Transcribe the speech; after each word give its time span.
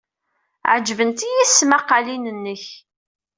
Ɛejbent-iyi 0.73 1.43
tesmaqqalin-nnek. 1.49 2.63